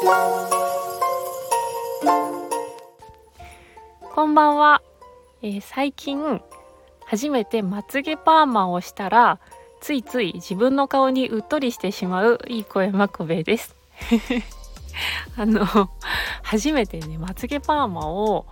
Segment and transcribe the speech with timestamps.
[0.00, 0.06] こ
[4.24, 4.80] んばんは、
[5.42, 6.40] えー、最近
[7.04, 9.40] 初めてまつげパーマをしたら
[9.82, 13.76] ついつい自分の顔にうっとりしてしまういい声まこべです
[15.36, 15.66] あの
[16.42, 18.46] 初めてねまつげパーマを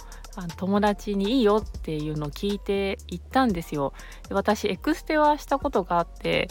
[0.59, 3.93] 友達にいいよっていうのを聞いて行ったんですよ。
[4.29, 6.49] で私エクステはしたことがあって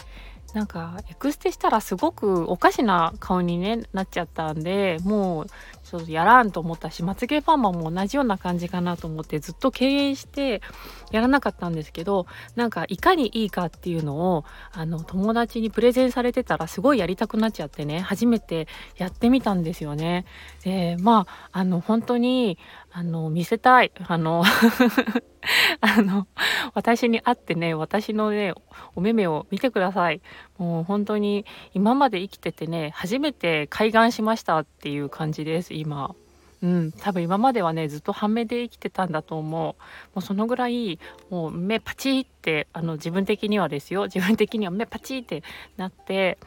[0.58, 5.48] なんかエクステしたらすごくおかしな顔に、ね、なっちゃったんでもう
[5.84, 10.64] ちょっとやらんと思ったしまつげパーマも同じような感じかなと思ってずっと敬遠して
[11.12, 12.26] やらなかったんですけど
[12.56, 18.68] なんかいかにいいかっていうのをあの友達にプレゼンされてたらすごいやりたくなっちゃってね初めて
[18.98, 20.26] やってみたんですよね。
[20.64, 22.58] でまああの本当に
[22.92, 24.44] あの見せたいあの
[25.82, 26.28] あの
[26.74, 28.54] 私に会ってね私のね
[28.96, 30.22] お目目を見てください
[30.58, 36.16] もう本当に今まで生きててね初めて開眼しましたっていう感じです今。
[36.64, 39.76] うん、多分今まではねずっと半目で生きてたんだと思うも
[40.16, 40.98] うそのぐらい
[41.30, 45.44] もう目パチってあの自分的にはですよ自分的には目パチって
[45.78, 46.40] なって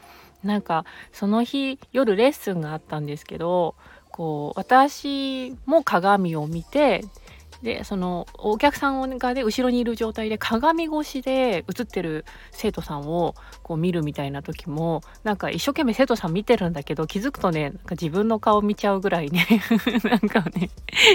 [0.43, 3.75] なんかその日夜レッスンがあったんですけど
[4.11, 7.05] こう私も鏡を見て
[7.63, 19.45] でそのお客さんがね後ろにいる状態で鏡越しで映ってる生徒さんをこう見るみたいな時もなんか一生懸命生徒さん見てるんだけど気づくとねなんか自分の顔見ちゃうぐらいね
[20.03, 20.69] なんかね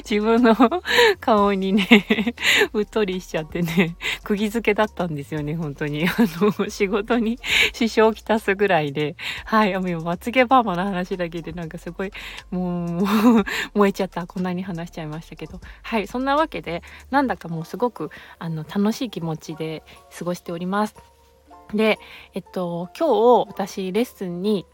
[0.09, 0.55] 自分の
[1.21, 2.35] 顔にね
[2.73, 6.09] うっとりしちゃってね釘付けだったんですよね本当に。
[6.09, 7.39] あの仕事に
[7.73, 9.17] 支障をきたすぐらいで。
[9.45, 12.11] はいもうまつげパーマの話だけでなんかすごい
[12.51, 13.05] もう
[13.75, 14.27] 燃えちゃった。
[14.27, 15.61] こんなに話しちゃいましたけど。
[15.83, 19.83] はいそんなわけでなんだかもうすごくあの楽しい気持ちで
[20.17, 20.95] 過ごしております。
[21.75, 21.99] で、
[22.35, 24.67] えっと、今日私レッスンに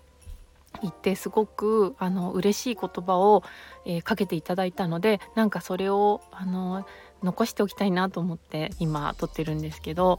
[0.83, 3.43] 行ってすごくあの嬉しい言葉を、
[3.85, 6.87] えー、かけていただいたのでなんかそれをあの
[7.23, 10.19] 残しておきたいなと思って今撮ってるんですけど、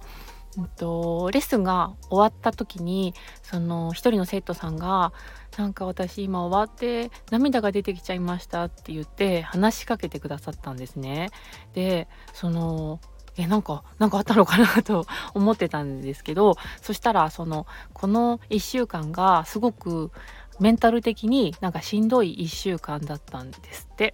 [0.57, 5.13] えっと、レッスンが終わった時にその一人の生徒さんが
[5.57, 11.29] なんか私今終わって涙が出てきちゃいましたって言って話しかけてくださったんですね。
[11.73, 12.99] でその
[13.35, 20.11] えなんかなんかあったのかなと 思ってたんですけどそしたらそのこの1週間がすごく
[20.59, 24.13] メンタル的になんかしんどい1週間だったんですって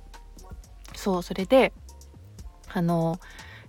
[0.96, 1.74] そうそれで
[2.74, 3.20] あの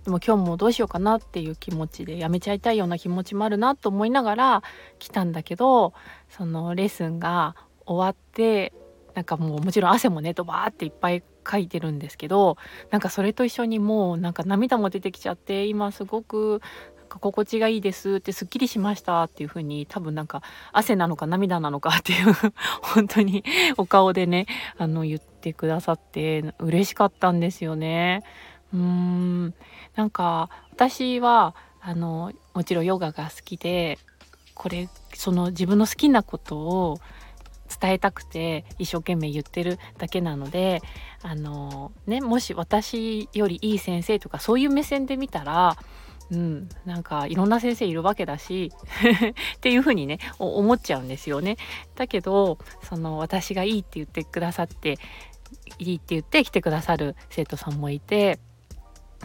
[0.03, 4.63] でも今日もどうしようかなっていう気持ちでやめちゃいたいような気持ちもあるなと思いながら
[4.99, 5.93] 来たんだけど
[6.29, 8.73] そのレッスンが終わって
[9.13, 12.57] なんかもうもちろん汗もねドバーっていっぱいかいてるんですけど
[12.91, 16.61] なんかそれと一緒にもうなんか涙も出てきちゃって今すごく
[17.19, 20.41] 心地がいいですってすっきりしましたっていう風に多分なんか
[20.71, 22.33] 汗なのか涙なのかっていう
[22.81, 23.43] 本当に
[23.77, 24.45] お顔でね
[24.77, 28.23] あの言ってくださって嬉しかったんですよね。
[28.73, 29.40] うーん
[29.95, 33.97] なんか私はあのもちろんヨガが好きで
[34.53, 36.99] これその自分の好きなことを
[37.79, 40.81] 伝えたくて一生懸命言ってるだけなので
[41.23, 45.77] あの、ね、もし私よりいい先生とかそういう目線で見たら
[46.31, 48.71] うん、なんかいろんな先生いるわけだし
[49.57, 51.57] っていうふうにね思っちゃうんですよね。
[51.95, 54.97] だけどその私がいいって言ってくださって
[55.77, 58.39] いいって言って来てくださる生徒さんもいて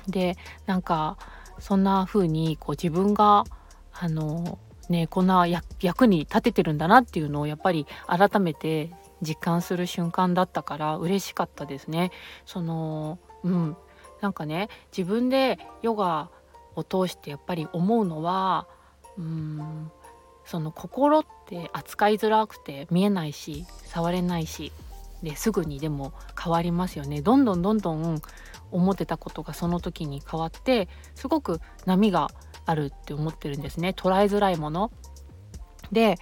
[0.09, 0.37] で
[0.67, 1.17] なんか
[1.59, 3.45] そんな風にこう自分が
[3.93, 4.59] あの
[4.89, 5.47] ねこんな
[5.81, 8.91] 役に立ててるんだなっていうのをやっぱり改めて
[9.23, 12.11] 実感する瞬間だったから嬉しかったですね。
[12.45, 13.77] そのうん
[14.21, 16.31] なんかね自分でヨガ
[16.75, 18.67] を通してやっぱり思うのは
[19.19, 19.91] うん
[20.45, 24.73] その心って扱いづらくて見えないし触れないし
[25.27, 28.23] ですぐにでも変わりますよねどんどんどんどん
[28.71, 32.31] 思ってたことがその時に変わってすごく波が
[32.65, 34.93] あるって思ってるんですね捉えづらいもの。
[35.91, 36.17] で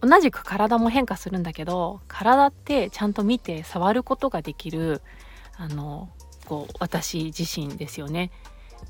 [0.00, 5.00] 同じく体も変化するんだけど体ってちゃんと見て触ることができる
[5.56, 6.10] あの
[6.46, 8.32] こう私自身ですよね。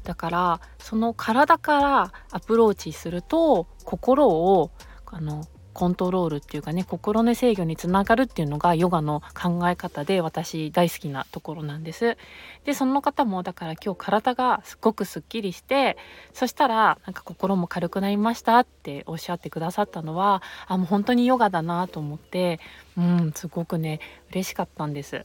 [0.05, 4.71] だからその体からアプローチすると心を
[5.05, 12.17] あのコントロールっていうかね心の制御につながるっていうのがヨガの考え方で私大好きなところなんです。
[12.65, 15.97] でその方もだから今日体がすごくすっきりして
[16.33, 22.61] そしたらなんか心も軽くなりましたっておっしゃってくださったのはあもう本当にヨガだなと思って
[22.97, 25.25] うんすごくね嬉しかったんです。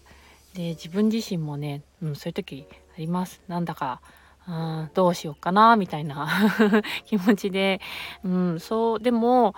[0.54, 3.42] で自分自身もね、うん、そういう時あります。
[3.48, 4.02] なんだか
[4.48, 6.30] あどうしようかなみたいな
[7.06, 7.82] 気持ちで、
[8.24, 9.56] うん、そうでも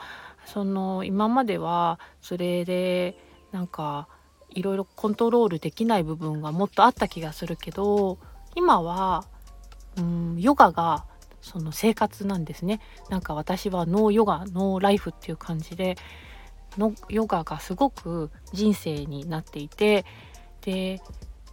[0.52, 3.16] その今まではそれで
[3.52, 4.08] なんか
[4.50, 8.18] いろいろコントロールできない部分がもっとあった気がするけど
[8.56, 9.26] 今は
[9.98, 11.06] うんヨガが
[11.42, 12.82] その生活なんですね。
[13.10, 15.98] なんか私はノーヨガノーライフっていう感じで
[16.78, 20.06] のヨガがすごく人生になっていて
[20.62, 21.02] で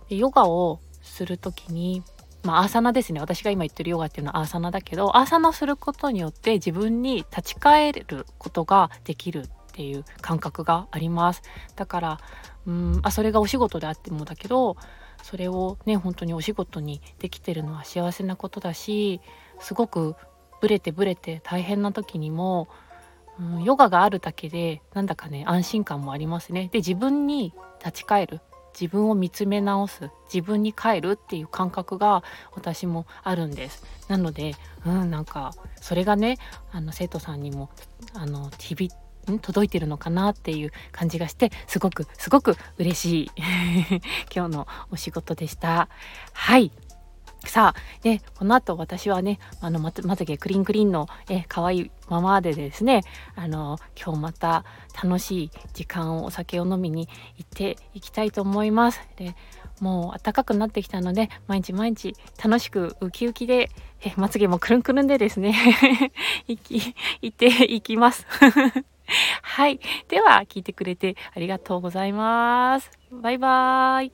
[0.08, 2.02] ヨガをする時に
[2.46, 11.42] まあ、アーサナですね私が今言ってるヨガっていうのはアーサナだけどアーサナすることによって自分に立ち返ることができるっていう感覚があります
[11.74, 12.20] だから
[12.66, 14.76] うんあそれがお仕事であってもだけど
[15.22, 19.20] それをね本当にお仕事にできてるのは幸せなことだし
[19.58, 20.14] すごく
[20.60, 22.68] ブレてブレて大変な時にも、
[23.40, 26.68] うん、ヨガがあるだけでなんだかね安心感もありますね。
[26.72, 28.40] で自分に立ち返る
[28.78, 32.22] 自分を見つめ直す自分に帰るっていう感覚が
[32.54, 33.84] 私もあるんです。
[34.08, 36.38] なのでうんなんかそれがね
[36.70, 37.70] あの生徒さんにも
[38.12, 38.94] あの響
[39.40, 43.30] 届いてるのかなっていう感じがしてすごくすごく嬉しい。
[44.34, 45.88] 今日のお仕事でした。
[46.32, 46.70] はい。
[47.48, 53.02] さあ、で、この後私はね、あの、まつげクリンクリンの、え、可愛いままでですね、
[53.34, 54.64] あの、今日また
[55.02, 59.00] 楽しい時間をお酒を飲みに行っていきたいと思います。
[59.16, 59.34] で、
[59.80, 63.70] もう暖かくなってきたので、毎日毎日楽しくウキウキで、
[64.02, 65.54] え、まつげもくるんくるんでですね、
[66.46, 68.26] 行き、行っていきます。
[69.42, 69.80] はい。
[70.08, 72.90] では、聞いてくれてありがとうございます。
[73.10, 74.12] バイバーイ。